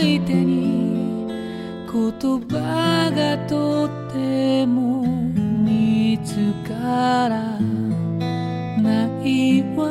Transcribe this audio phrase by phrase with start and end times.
[0.00, 1.26] いに
[1.90, 5.02] 言葉がとっても
[5.64, 6.34] 見つ
[6.68, 7.58] から
[8.80, 9.88] ないわ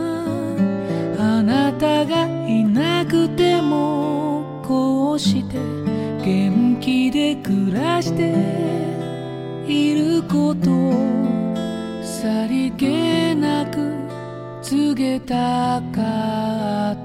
[1.19, 5.57] あなたがいなくてもこうして
[6.23, 8.33] 元気で暮らして
[9.67, 10.93] いること
[12.03, 13.93] さりげなく
[14.61, 16.96] 告げたかった。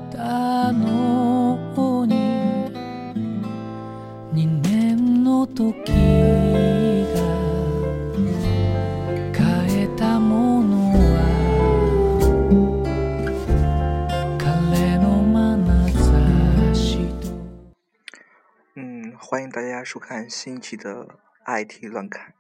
[18.75, 22.35] 嗯欢迎大家收看新一期的 it 乱侃。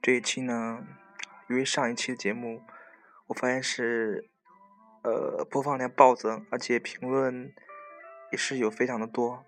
[0.00, 0.86] 这一期呢
[1.50, 2.62] 因为上一期的节目
[3.26, 4.30] 我发现是
[5.02, 7.52] 呃播放量暴增而且评论
[8.32, 9.44] 也是有非常的多。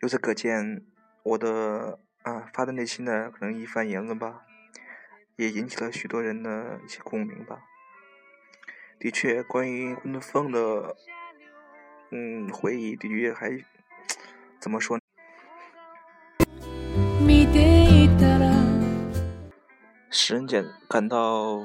[0.00, 0.82] 由此可见，
[1.22, 4.46] 我的啊发自内心的可能一番言论吧，
[5.36, 7.60] 也引起了许多人的一些共鸣吧。
[8.98, 10.96] 的确，关于温德凤的
[12.10, 13.62] 嗯回忆，的确还，
[14.58, 14.98] 怎么说？
[20.08, 21.60] 使人简感到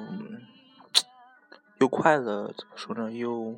[1.79, 3.09] 又快乐，怎么说呢？
[3.09, 3.57] 又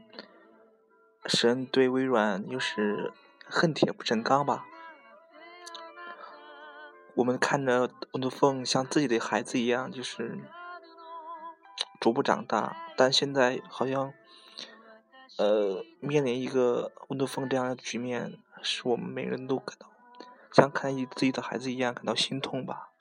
[1.26, 3.12] 使人对微软又是。
[3.50, 4.66] 恨铁不成钢吧。
[7.16, 10.40] 我们看着温德凤像自己的孩子一样，就是
[12.00, 14.14] 逐步长大，但现在好像
[15.38, 19.90] 呃面临一个温德凤这样的局面，使我们每个人都感到
[20.52, 22.92] 像看自己的孩子一样感到心痛吧。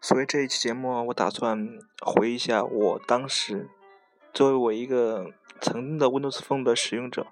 [0.00, 3.68] 所以这一期节目，我打算回一下我当时。
[4.32, 5.26] 作为我一个
[5.60, 7.26] 曾经的 Windows Phone 的使用者，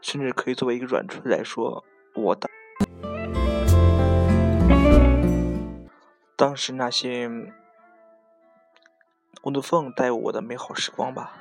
[0.00, 2.48] 甚至可以作为一个软触来说，我的
[6.34, 7.28] 当时那些
[9.42, 11.32] Windows Phone 带我的美好时光吧。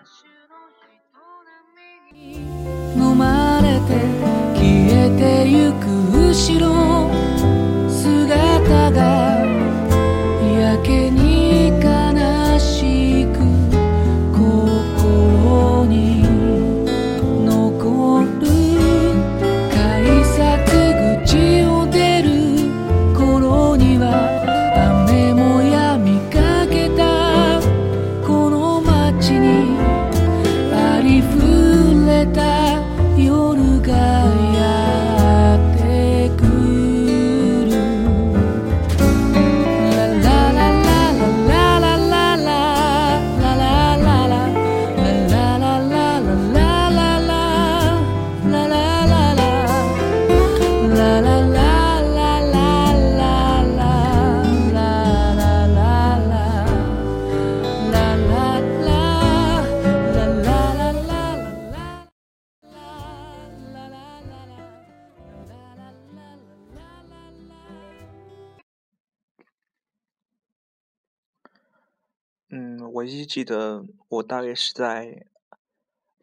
[73.06, 75.26] 依记得我大概是在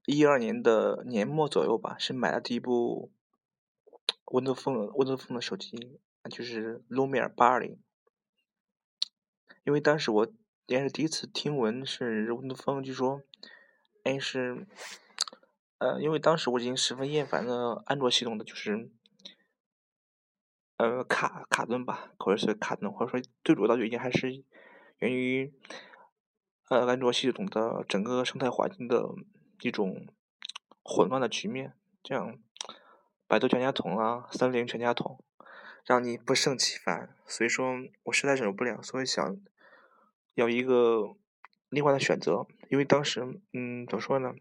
[0.07, 3.13] 一二年的年末左右吧，是买了第一部
[4.25, 6.01] Windows Phone Windows Phone 的手机，
[6.31, 7.79] 就是 Lumia 八二零。
[9.65, 10.33] 因为当时我
[10.67, 13.23] 也是第一次听闻是 Windows Phone，据说，
[14.03, 14.67] 哎是，
[15.79, 18.91] 呃，因为当时我已经十分厌烦了安卓系统的，就是，
[20.79, 24.43] 呃卡卡顿吧，或者是卡顿，或者说最主要的原因还是
[24.99, 25.53] 源于。
[26.73, 29.15] 呃安卓系统的整个生态环境的
[29.61, 30.07] 一种
[30.83, 31.75] 混乱的局面。
[32.03, 32.39] 这样，
[33.27, 35.23] 百度全家桶啊，三菱全家桶，
[35.85, 37.15] 让你不胜其烦。
[37.27, 37.75] 所以说
[38.05, 39.37] 我实在忍受不了，所以想
[40.35, 41.15] 要一个
[41.69, 42.47] 另外的选择。
[42.71, 43.21] 因为当时，
[43.53, 44.33] 嗯，怎么说呢？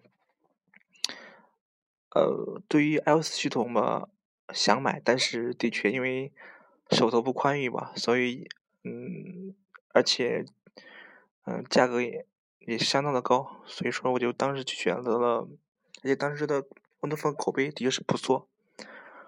[2.16, 4.07] 呃，对于 iOS 系统嘛，
[4.54, 6.31] 想买，但是的确因为
[6.92, 8.48] 手头不宽裕吧，所以，
[8.84, 9.54] 嗯，
[9.94, 10.45] 而且，
[11.46, 12.26] 嗯，价格也
[12.60, 15.48] 也相当的高，所以说我就当时就选择了，
[16.04, 16.64] 而且当时的
[17.00, 18.48] Windows Phone 口碑的确是不错，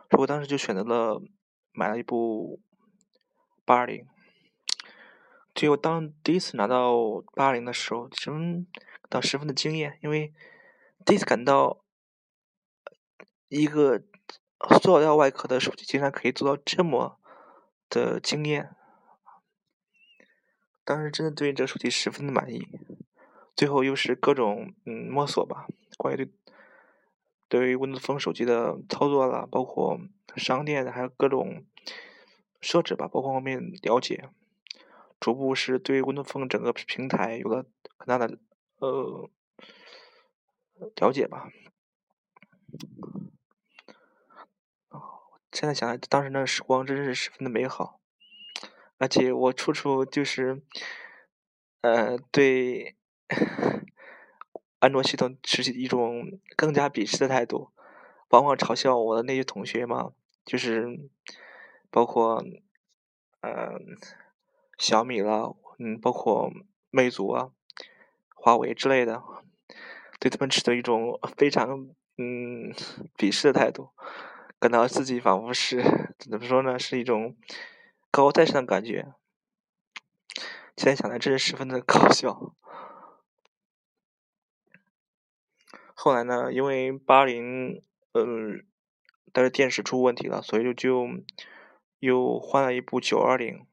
[0.10, 1.22] 所以我当时就选择了
[1.72, 2.60] 买了一部
[3.66, 4.06] 八二零。
[5.56, 6.94] 结果当第一次拿到
[7.36, 8.66] 八二零的时候，真
[9.02, 10.34] 感到十分的惊艳，因为
[11.06, 11.80] 第一次感到。
[13.50, 14.02] 一个
[14.82, 17.20] 塑料外壳的手机竟然可以做到这么
[17.88, 18.76] 的惊艳，
[20.84, 22.68] 当时真的对这个手机十分的满意。
[23.56, 26.34] 最后又是各种嗯摸索吧，关于对
[27.48, 30.00] 对于 Windows Phone 手机的操作啦，包括
[30.36, 31.64] 商店还有各种
[32.60, 34.28] 设置吧，包括后面了解，
[35.20, 37.66] 逐步是对 Windows Phone 整个平台有了
[37.96, 38.40] 很大的
[38.80, 39.30] 呃
[40.96, 41.52] 了解吧。
[45.52, 48.02] 现在想来，当时那个时光真是十分的美好，
[49.04, 50.62] 而且我处处就是，
[51.82, 52.96] 呃，对
[54.80, 57.72] 安卓系统持一种更加鄙视的态度，
[58.30, 60.14] 往往嘲笑我的那些同学嘛，
[60.46, 60.88] 就是
[61.92, 62.42] 包括，
[63.42, 63.98] 嗯，
[64.78, 66.50] 小米了，嗯，包括
[66.90, 67.52] 魅族啊、
[68.34, 69.22] 华为之类的，
[70.18, 72.72] 对他们持的一种非常嗯
[73.18, 73.90] 鄙视的态度。
[74.60, 75.84] 感到自己仿佛是
[76.18, 76.80] 怎么说呢？
[76.80, 77.36] 是一种
[78.14, 79.16] 高高在上的感觉。
[80.78, 82.54] 现在想来，真是十分的搞笑。
[85.96, 87.82] 后来呢，因为八零，
[88.12, 88.64] 嗯，
[89.32, 91.08] 但是电池出问题了，所以就就
[91.98, 93.66] 又换了一部九二零。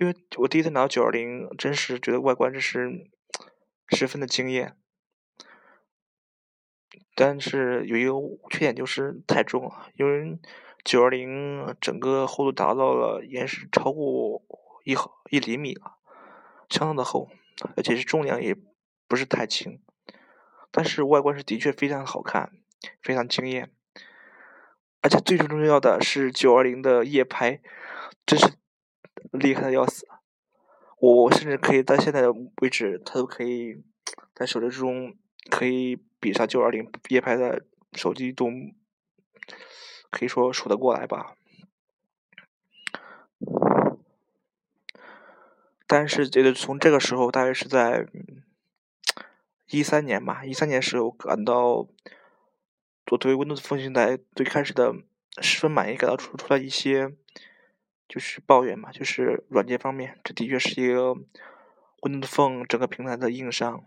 [0.00, 3.10] 因为我第一次拿到九二零，真是觉得外观真是
[3.88, 4.78] 十分的惊艳。
[7.14, 8.12] 但是有一个
[8.48, 10.38] 缺点就是太重了，因为
[10.84, 14.42] 九二零整个厚度达到了延时超过
[14.84, 15.98] 一毫一厘米了，
[16.68, 17.28] 相当的厚，
[17.76, 18.56] 而且是重量也
[19.06, 19.80] 不是太轻。
[20.70, 22.52] 但是外观是的确非常好看，
[23.02, 23.70] 非常惊艳，
[25.00, 27.60] 而且最重要的是九二零的夜拍，
[28.24, 28.54] 真是
[29.32, 30.06] 厉害的要死。
[30.98, 33.82] 我甚至可以在现在的位置，它都可以
[34.34, 35.16] 在手机之中
[35.50, 35.98] 可以。
[36.22, 38.50] 比上九二零夜拍的手机都
[40.10, 41.36] 可以说数得过来吧，
[45.86, 48.06] 但是觉得从这个时候，大约是在
[49.70, 51.86] 一三年吧，一三年时候感到
[53.10, 54.94] 我对 Windows 风行台最开始的
[55.40, 57.12] 十分满意，感到出出来一些
[58.08, 61.16] 就是抱怨嘛，就是软件方面，这的确是一个
[62.02, 63.84] Windows Phone 整个平台的硬伤。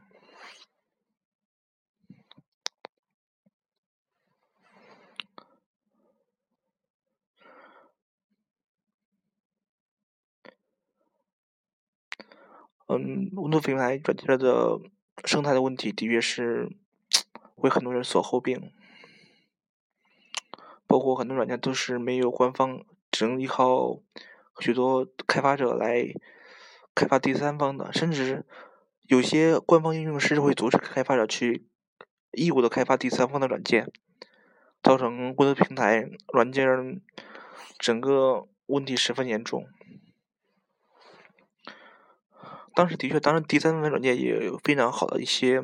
[12.88, 14.80] 嗯，Windows 平台软件的
[15.26, 16.70] 生态的问题的确是
[17.56, 18.72] 为很多人所诟病，
[20.86, 24.02] 包括很多软件都是没有官方，只能依靠
[24.60, 26.14] 许多开发者来
[26.94, 28.46] 开发第三方的，甚至
[29.04, 31.66] 有些官方应用是会阻止开发者去
[32.32, 33.92] 义务的开发第三方的软件，
[34.82, 37.02] 造成 Windows 平台软件
[37.80, 39.68] 整个问题十分严重。
[42.76, 45.62] 当时的确，当时第三方软件也有非常好的一些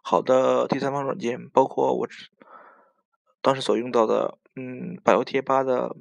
[0.00, 2.08] 好的第三方软件，包括我
[3.42, 5.94] 当时所用到的，嗯，百度贴吧的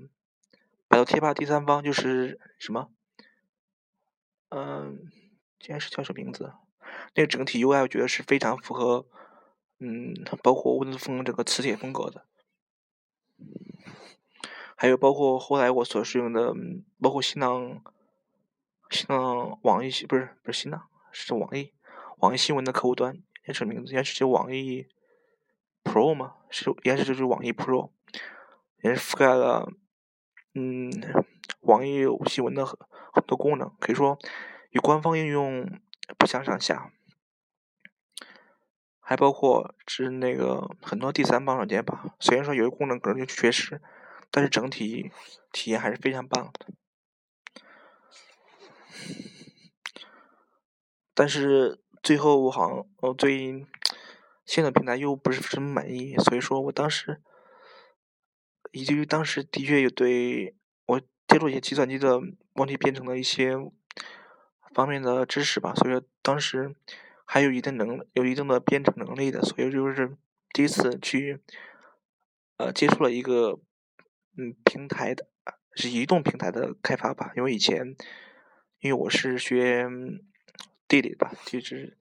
[0.88, 2.90] 百度贴吧第三方就是什么，
[4.50, 5.12] 嗯，
[5.60, 6.54] 竟然是叫什么名字？
[7.16, 9.06] 那个整体 UI 我觉得是非常符合，
[9.80, 12.26] 嗯，包括文字风这个磁铁风格的，
[14.78, 16.54] 还有包括后来我所使用的，
[17.02, 17.84] 包括新浪。
[18.90, 21.74] 像网易不是不是新浪是网易
[22.18, 24.88] 网易新闻的客户端，也是名字，应该是叫网易
[25.84, 26.36] Pro 吗？
[26.50, 27.92] 是应该是就是网易 Pro，
[28.82, 29.72] 也是覆盖了
[30.54, 30.92] 嗯
[31.62, 32.78] 网易新闻的很
[33.14, 34.18] 很多功能，可以说
[34.70, 35.80] 与官方应用
[36.18, 36.92] 不相上下。
[39.08, 43.80] 还包括是那个很多第三方软件吧，虽然说有些功能可能就缺失，
[44.32, 45.12] 但是整体
[45.52, 46.74] 体验还是非常棒的。
[51.14, 53.66] 但是最后我好像我对
[54.46, 57.22] 现在平台又不是什么满意，所以说我当时，
[58.72, 62.20] 以至于当时的确有对我接触一些计算机的
[62.54, 63.56] 问题编程的一些
[64.74, 66.76] 方面的知识吧，所以说当时
[67.26, 70.18] 还有一定能有一定的编程能力的，所以就是
[70.52, 71.42] 第一次去
[72.58, 73.60] 呃接触了一个
[74.38, 75.28] 嗯平台的
[75.76, 77.96] 是移动平台的开发吧，因为以前
[78.86, 79.88] 因为我是学
[80.88, 81.98] 地理的，地质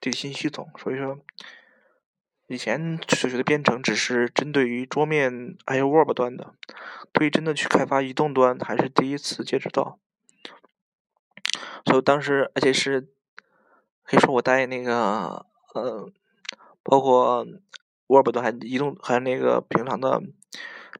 [0.00, 1.18] 地理信息系统，所以说。
[2.46, 6.54] 以前所学的编程只是针对于桌面还有 Web 端的，
[7.12, 9.98] 对于真的去开发移动端还是第一次接触到。
[11.84, 13.08] 所以当时，而且是
[14.02, 16.10] 可以说我带那个，呃，
[16.82, 17.46] 包括
[18.06, 20.18] Web 端还移动还有那个平常的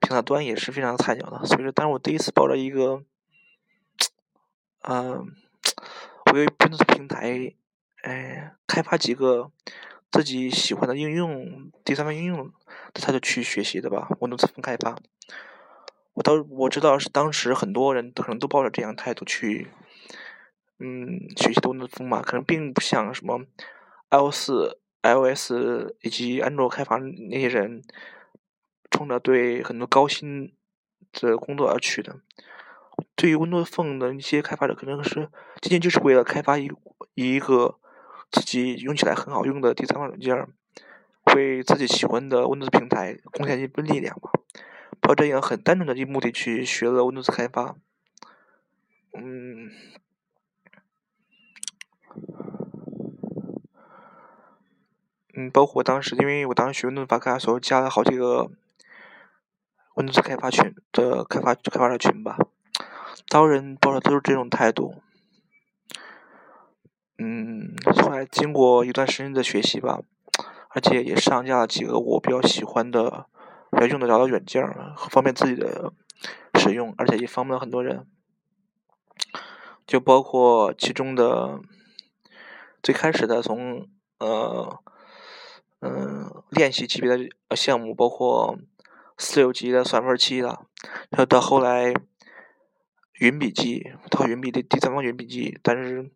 [0.01, 1.47] 平台端也是非常菜鸟的。
[1.47, 3.03] 所以说，当时我第一次抱着一个，
[4.91, 5.35] 嗯，
[6.33, 7.55] 为 Windows 平台，
[8.03, 9.53] 哎，开发几个。
[10.11, 12.51] 自己喜欢的应用，第三方应用，
[12.95, 14.09] 他就去学习的吧。
[14.21, 14.97] Windows 分开发，
[16.15, 19.69] 我当我知道是当时很多人都可能都抱着这样态度去，
[20.79, 23.45] 嗯，学习 Windows 分嘛，可能并不像什么
[24.09, 24.51] iOS、
[25.03, 25.53] iOS
[26.01, 27.83] 以及安卓开发那些人，
[28.91, 30.55] 冲着对很多高薪
[31.13, 32.17] 的工作而去的。
[33.19, 35.29] 对于 Windows Phone 的一些开发者，可能是
[35.61, 36.71] 仅仅就是为了开发一
[37.13, 37.75] 一个。
[38.31, 40.47] 自己用起来很好用的第三方软件，
[41.35, 44.31] 为自己喜欢的 Windows 平台贡献一份力量吧。
[45.01, 47.77] 抱这样很单纯的目的去学了 Windows 开发，
[49.15, 49.71] 嗯，
[55.33, 58.51] 嗯，包括我当时，因为我当时学 Windows 开发，所以加了好几个
[59.95, 62.37] Windows 开发群的开发开发者群吧。
[63.27, 64.95] 招人抱着都是这种态度。
[67.19, 70.01] 嗯，后来经过一段时间的学习吧，
[70.71, 73.27] 而且也上架了几个我比较喜欢的、
[73.73, 74.63] 比较用得着的软件，
[75.11, 75.93] 方便自己的
[76.55, 78.07] 使用，而且也方便了很多人。
[79.87, 81.61] 就包括其中的
[82.83, 84.79] 最开始的从呃
[85.81, 88.59] 嗯练习级别的项目，包括
[89.17, 90.49] 四六级的算分器的，
[91.11, 91.95] 然后到后来
[93.19, 96.11] 云笔记，它云笔的第三方云笔记，但是。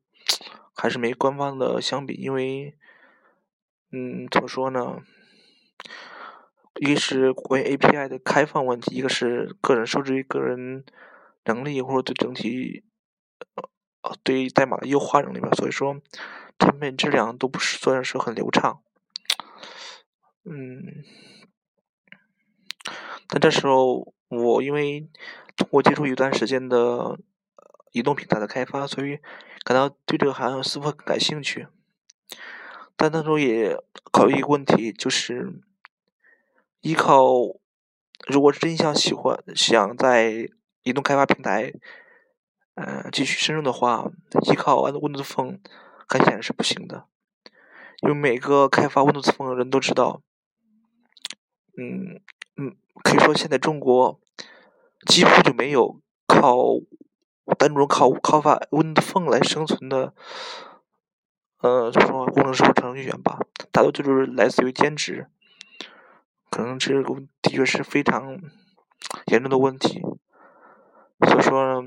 [0.75, 2.75] 还是没官方的相比，因为，
[3.91, 5.03] 嗯，怎么说呢？
[6.81, 10.83] 一个是关于 API 的开放问题，一个是个人受制于个人
[11.45, 12.85] 能力或者对整体，
[14.01, 15.51] 呃，对代码的优化能力吧。
[15.53, 16.01] 所以说，
[16.59, 18.83] 产品质量都不是算是很流畅。
[20.45, 21.05] 嗯，
[23.29, 25.09] 但这时候我因为
[25.57, 27.19] 通过接触一段时间的
[27.93, 29.19] 移动平台的开发，所以。
[29.65, 31.69] 感到对这个行业是否感兴趣？
[32.97, 33.77] 但当中也
[34.11, 35.63] 考虑一个问题，就是
[36.81, 37.25] 依靠，
[38.27, 40.49] 如果真想喜欢想在
[40.83, 41.73] 移动开发平台，
[42.75, 44.11] 嗯，继续深入的话，
[44.51, 45.61] 依靠 Windows Phone
[46.09, 47.07] 很显然是不行的，
[48.01, 50.23] 因为每个开发 Windows Phone 的人都知道，
[51.79, 52.21] 嗯
[52.57, 54.21] 嗯，可以说现在中国
[55.07, 56.81] 几乎就没有靠。
[57.59, 60.15] 单纯靠靠发 Windows 来生存的，
[61.59, 63.41] 呃，就说工程师或程序员吧，
[63.73, 65.27] 大多就是来自于兼职，
[66.49, 68.39] 可能这个的确是非常
[69.27, 70.01] 严重的问题。
[71.27, 71.85] 所以说，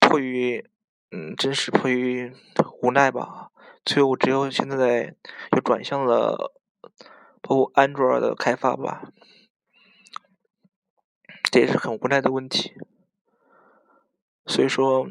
[0.00, 0.66] 迫于，
[1.10, 2.32] 嗯，真是迫于
[2.80, 3.50] 无奈吧，
[3.84, 5.14] 最后只有现在
[5.52, 6.54] 又转向了
[7.42, 9.12] 包括安卓的开发吧，
[11.50, 12.72] 这也是很无奈的问题。
[14.46, 15.10] 所以说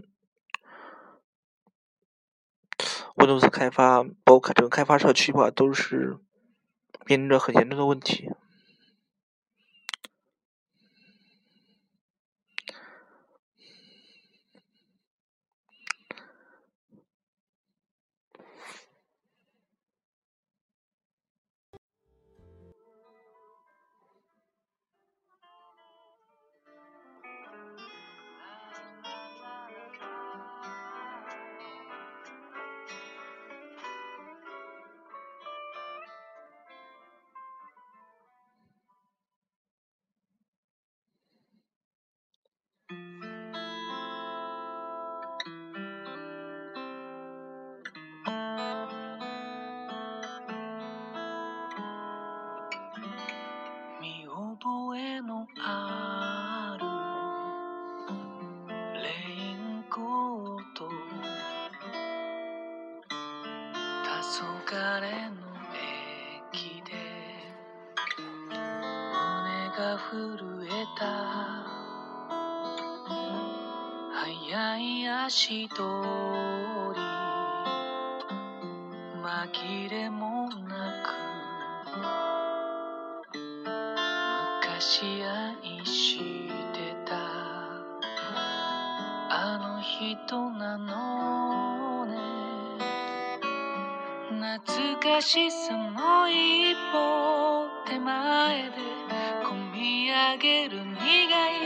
[3.15, 6.17] ，Windows 开发包括整个开发社区吧，都是
[7.05, 8.31] 面临着很严重的问题。
[65.01, 65.35] れの
[66.53, 66.95] 駅で
[68.47, 68.55] 胸
[69.75, 70.09] が震
[70.67, 71.03] えた。
[74.13, 75.83] 早い足取
[76.95, 77.01] り。
[79.21, 81.11] 紛れもなく。
[84.61, 86.19] 昔愛し
[86.73, 87.17] てた。
[89.29, 92.00] あの人なの。
[94.60, 98.72] 懐かしさも一歩手前で
[99.46, 101.62] 込み上げる苦い。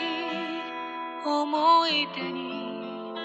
[1.25, 2.07] 思い。
[2.15, 3.15] 出に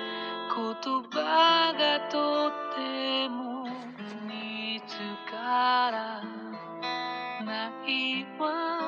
[0.49, 0.65] 言
[1.13, 3.65] 葉がとっても
[4.27, 4.97] 見つ
[5.31, 6.23] から
[7.45, 8.25] ない。
[8.39, 8.81] わ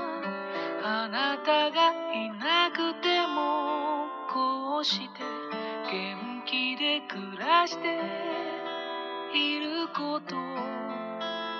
[0.84, 2.30] あなたがい。
[2.30, 5.20] なくてもこうして
[5.90, 8.51] 元気で暮らして
[9.92, 10.34] こと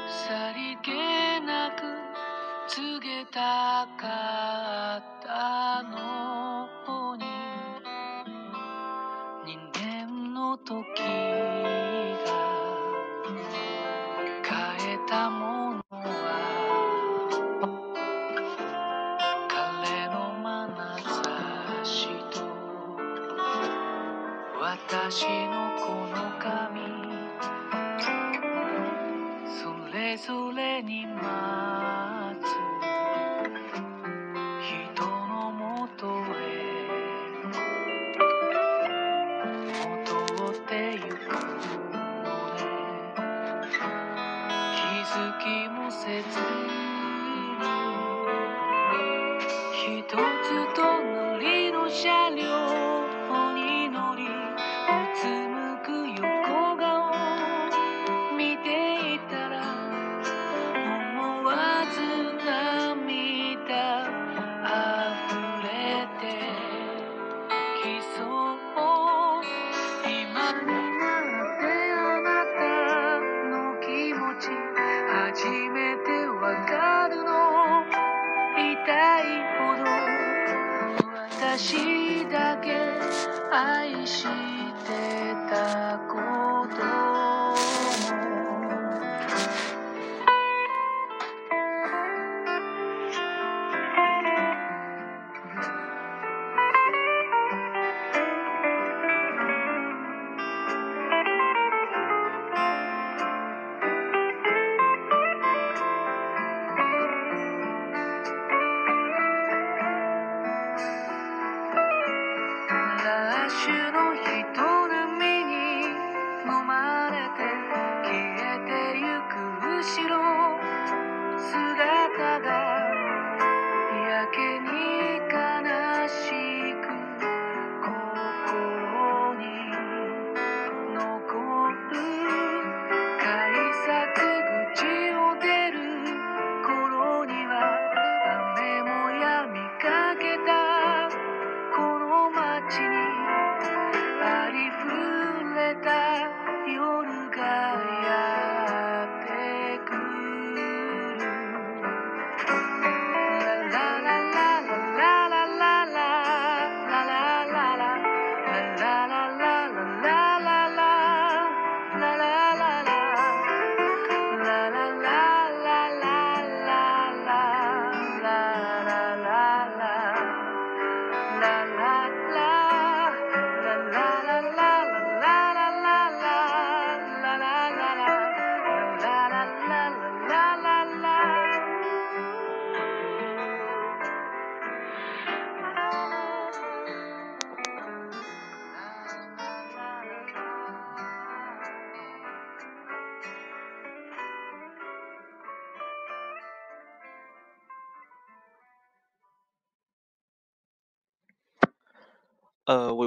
[0.08, 1.82] さりげなく
[2.66, 6.66] 告げたかったの
[7.16, 7.24] に
[9.44, 10.80] 人間の時
[12.24, 12.26] が
[14.42, 16.00] 変えたものは
[19.48, 20.72] 彼の眼
[21.04, 22.40] 差しと
[24.58, 25.41] 私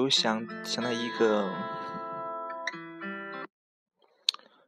[0.05, 1.51] 又想想到一个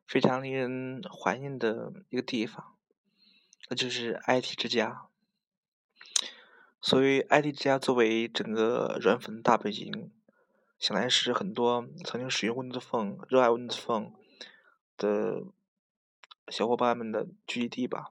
[0.07, 2.75] 非常令人怀念的一个地方，
[3.69, 5.05] 那就是 IT 之家。
[6.81, 10.11] 所以 IT 之家，作为整个软粉大本营，
[10.79, 14.13] 想来是很多曾经使用 Windows Phone、热爱 Windows Phone
[14.97, 15.43] 的
[16.47, 18.07] 小伙伴们的聚集地吧。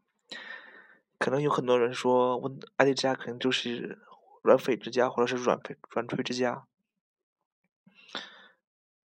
[1.19, 3.99] 可能有很多人说，Win IT 之家可能就是
[4.45, 6.69] 软粉之家，或者是软粉软锤之家。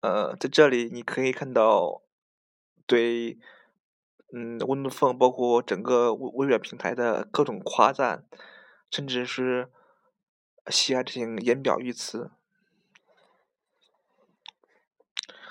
[0.00, 2.02] 呃，在这里你可以看到
[2.86, 3.38] 对
[4.32, 8.24] 嗯，Windows 包括整个微微软平台的各种夸赞，
[8.90, 9.70] 甚至是
[10.68, 12.30] 喜爱这些言表语词，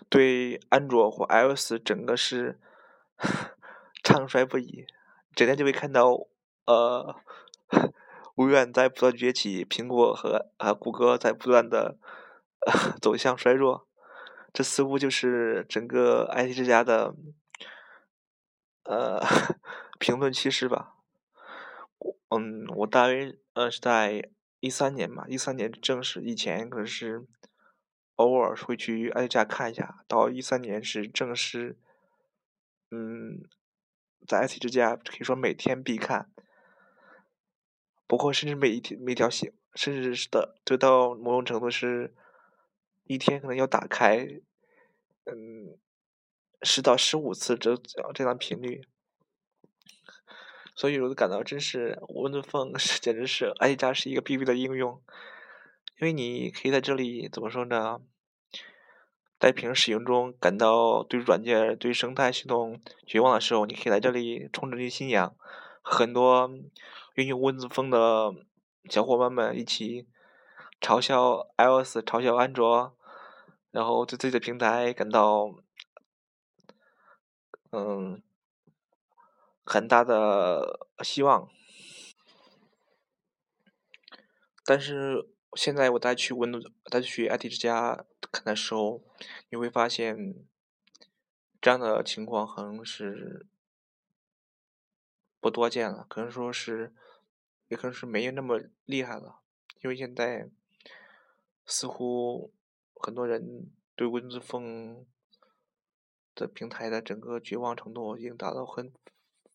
[0.10, 2.60] 对安卓或 iOS 整个是
[4.02, 4.88] 唱衰不已，
[5.36, 6.28] 整天就会看到
[6.66, 7.16] 呃
[8.36, 11.98] 微软在不断崛起，苹果和啊谷歌在不断的
[13.02, 13.89] 走向衰弱，
[14.54, 17.16] 这似乎就是整个 IT 之家的。
[18.84, 19.20] 呃，
[20.00, 20.96] 评论趋势吧。
[22.30, 27.28] 嗯，我大约呃是在一三年嘛，一三年正式以前可是
[28.16, 31.78] 偶尔会去挨家看一下，到一三年是正式，
[32.90, 33.44] 嗯，
[34.26, 36.32] 在 IT 之家可以说每天必看，
[38.08, 42.16] 不过甚至每一天每条信，甚至是的，得到某种程度是，
[43.10, 44.26] 一天可能要打开，
[45.26, 45.78] 嗯。
[46.62, 47.74] 十到十五次这
[48.14, 48.86] 这样频率，
[50.76, 55.02] 所以我就感到真是 Windows Phone 是简直是 i 家是一个必备的应用，
[56.02, 58.02] 因为你可以在这里怎么说呢？
[59.40, 65.34] 在平时使用中感到对软件、对生态系统绝望的时候，你可以来这里充实信仰，
[65.82, 66.52] 很多
[67.14, 68.36] 运用 Windows 的
[68.90, 70.06] 小伙伴们一起
[70.82, 72.94] 嘲笑 iOS、嘲笑安卓，
[73.72, 75.56] 然后对自己的平台感到。
[77.72, 78.24] 嗯，
[79.64, 81.48] 很大的希望，
[84.66, 89.04] 但是现在我再去温度再去 IT 之家看的时候，
[89.50, 90.34] 你会发现
[91.62, 93.46] 这样的情况可能是
[95.40, 96.96] 不多见了，可能说是，
[97.68, 99.42] 也可能是没有那么厉害了，
[99.84, 100.50] 因为现在
[101.68, 102.52] 似乎
[103.00, 105.06] 很多人对 Windows Phone。
[106.36, 108.94] 的平台的整个绝望程度已经达到很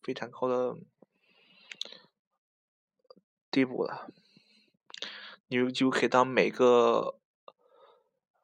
[0.03, 0.77] 非常高的
[3.49, 4.07] 地步了，
[5.47, 7.17] 你就可以当每个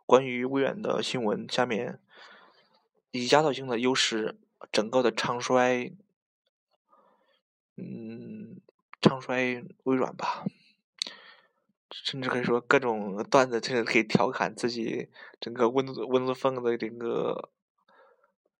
[0.07, 2.01] 关于微软的新闻下面
[3.11, 4.39] 以压倒性的优势，
[4.71, 5.93] 整个的唱衰，
[7.75, 8.59] 嗯，
[8.99, 10.45] 唱衰微软吧，
[12.03, 15.09] 甚至可以说各种段子，甚至可以调侃自己
[15.39, 17.49] 整个温温子枫的这个。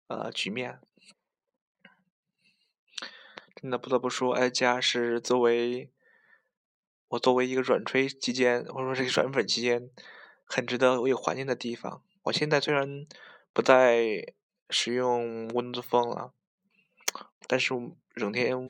[0.07, 0.81] 呃，局面
[3.55, 5.89] 真的不得不说，哀家是作为
[7.07, 9.89] 我作为一个软吹期间，或者说是软粉期间，
[10.43, 12.03] 很值得我有怀念的地方。
[12.23, 13.07] 我现在虽然
[13.53, 14.33] 不再
[14.69, 16.33] 使用 Windows Phone 了，
[17.47, 17.73] 但是
[18.13, 18.69] 整天，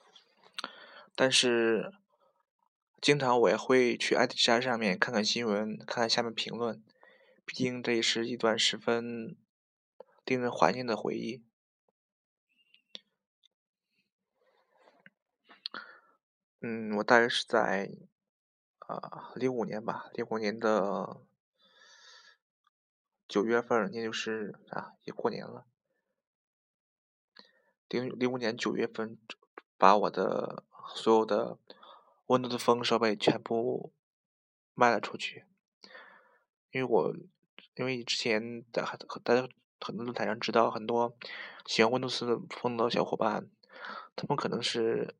[1.15, 1.91] 但是
[3.01, 6.81] 经常我也会去 IT 家上面看看新闻，看看下面评论，
[7.43, 9.35] 毕竟这也是一段十分。
[10.23, 11.43] 令人怀念的回忆。
[16.61, 17.91] 嗯，我大约是在
[18.77, 21.21] 啊零五年吧，零五年的
[23.27, 25.65] 九月份，那就是啊也过年了。
[27.89, 29.19] 零零五年九月份，
[29.77, 30.63] 把我的
[30.95, 31.57] 所有的
[32.37, 33.93] Windows Phone 设备全部
[34.73, 35.45] 卖了出去，
[36.71, 37.15] 因为我
[37.75, 39.47] 因为之前在很大家。
[39.83, 41.17] 很多论坛上知道很多
[41.65, 43.49] 喜欢 Windows Phone 的小伙伴，
[44.15, 45.15] 他们可能是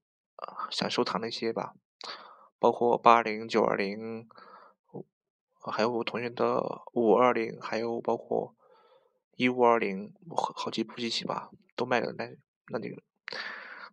[0.69, 1.74] 想收藏那些吧，
[2.60, 4.30] 包括八零、九二零，
[5.60, 6.62] 还有我同学的
[6.93, 8.56] 五二零，还有包括
[9.36, 12.30] 一五二零，好几部机器吧，都卖给那
[12.67, 13.02] 那里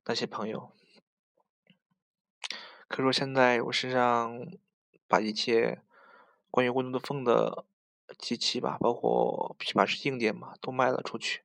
[0.04, 0.70] 那些朋友。
[2.88, 4.46] 可以说现在我身上
[5.06, 5.82] 把一切
[6.50, 7.64] 关于 Windows Phone 的。
[8.16, 11.42] 机器吧，包括起码是硬件嘛，都卖了出去。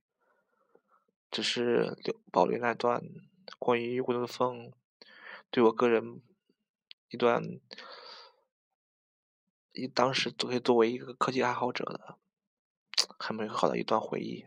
[1.29, 3.03] 只是留保留那段
[3.59, 4.71] 关于 Windows Phone
[5.51, 6.21] 对我个人
[7.09, 7.59] 一段，
[9.73, 12.17] 一当时都可以作为一个科技爱好者的
[13.19, 14.45] 很美好的一段回忆。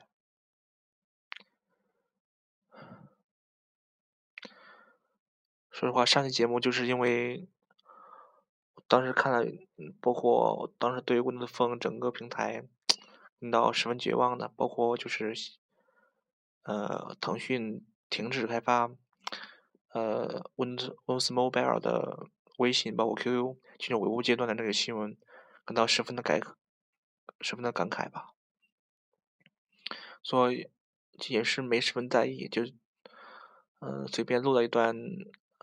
[5.77, 7.47] 说实话，上期节目就是因为。
[8.89, 9.45] 当时看了，
[10.01, 12.65] 包括当时对 Windows Phone 整个平台
[13.41, 15.35] 感到十分绝望的，包括就是，
[16.63, 18.91] 呃，腾讯停止开发，
[19.89, 25.15] 呃，Windows Windows Mobile 的微信，包括 QQ 进入维护阶段的那个新闻，
[25.67, 26.41] 感到十分的感，
[27.41, 28.35] 十分的感慨吧。
[30.23, 30.71] 所以
[31.29, 32.63] 也是没十分在意，就，
[33.81, 34.97] 嗯，随便录了一段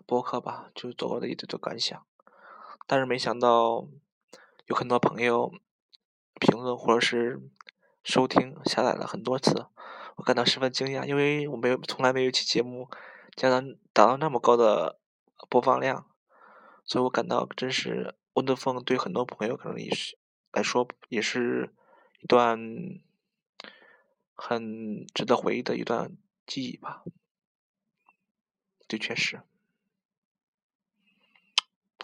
[0.06, 2.06] 播客吧，就是做我的一的感想。
[2.86, 3.88] 但是没想到，
[4.66, 5.52] 有很多朋友
[6.40, 7.42] 评论或者是
[8.04, 9.68] 收听下载了很多次，
[10.18, 12.90] 我感到十分惊讶，因为我没有从来没有一期节目
[13.36, 15.00] 将能达到那么高的
[15.50, 16.10] 播放量，
[16.86, 20.18] 所以我感到真是温度风对很多朋友可能也是
[20.52, 21.74] 来说也是
[22.20, 22.60] 一段
[24.34, 27.04] 很值得回忆的一段记忆吧。
[28.88, 29.42] 的确是，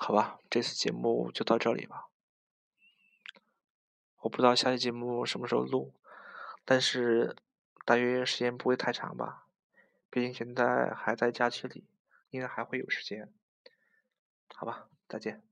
[0.02, 2.08] 好吧，这次节目就到这里吧。
[4.22, 5.94] 我不知道下期节目什么时候录，
[6.64, 7.36] 但是
[7.86, 9.46] 大约时间不会太长吧。
[10.10, 11.84] 毕竟现在还在假期里，
[12.30, 13.32] 应该还会有时间。
[14.56, 15.49] 好吧，再见。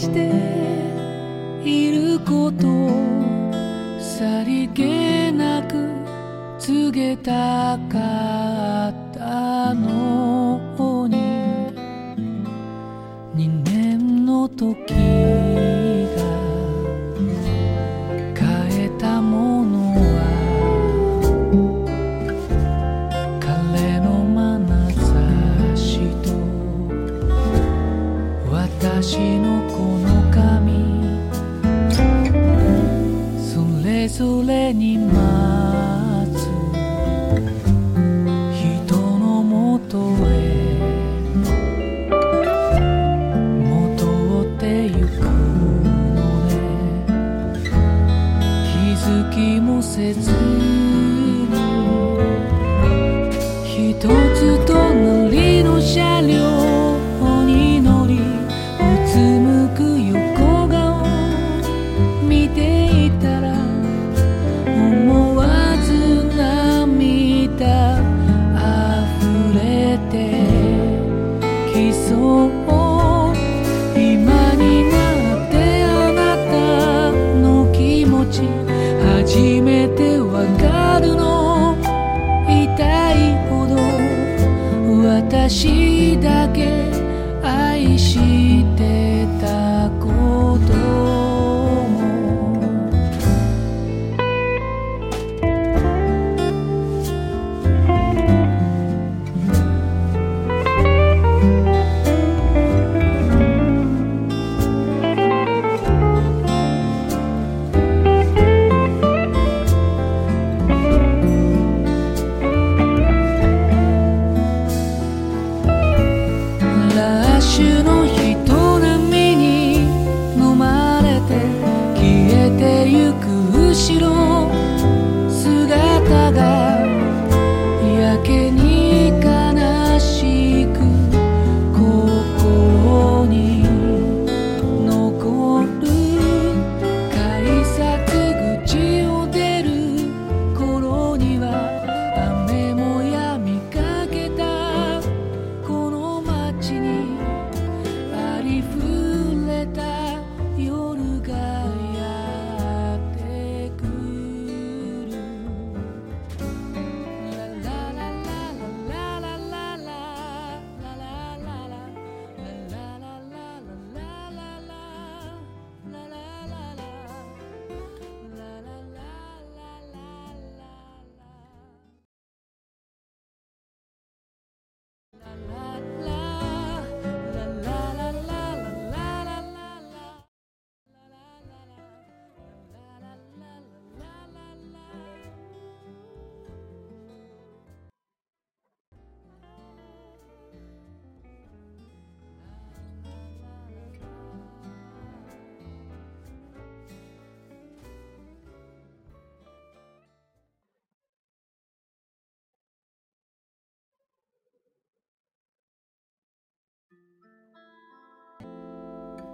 [0.00, 0.30] して
[1.62, 2.88] いること
[4.00, 5.90] さりげなく
[6.58, 11.18] 告げたかったのに。
[13.36, 15.49] 2年の時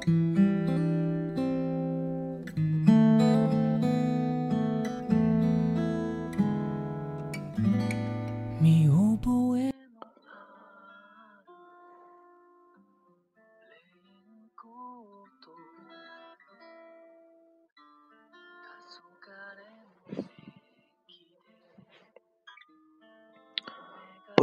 [0.07, 0.13] 不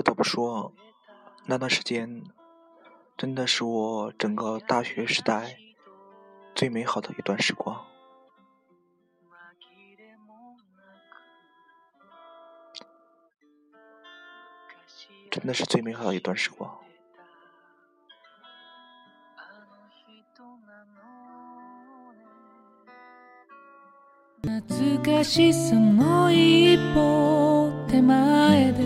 [0.02, 0.74] 得不说，
[1.46, 2.26] 那段时间
[3.17, 5.57] 真的是我整个大学时代
[6.55, 7.85] 最美好的一段时光。
[15.31, 16.89] 真的是最美好的一段时光。
[24.43, 28.83] 懐かしさの一歩手前で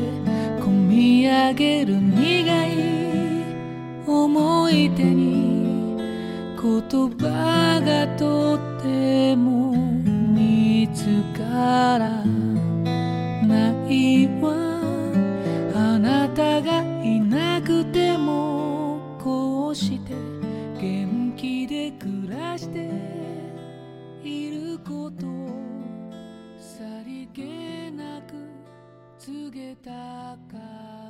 [0.61, 2.96] 込み上げる苦い
[4.08, 6.82] 思い出に言
[7.18, 11.04] 葉がとっても見つ
[11.38, 12.24] から
[13.46, 14.54] ないわ。
[15.76, 20.14] あなたがいなくてもこうして
[20.80, 22.90] 元気で暮らして
[24.24, 25.26] いること
[26.58, 28.34] さりげなく
[29.20, 31.07] 告げたか。